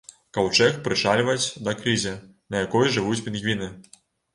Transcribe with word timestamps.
Каўчэг 0.37 0.79
прычальваць 0.87 1.45
да 1.69 1.77
крызе, 1.85 2.17
на 2.51 2.67
якой 2.67 2.95
жывуць 3.01 3.23
пінгвіны. 3.31 3.75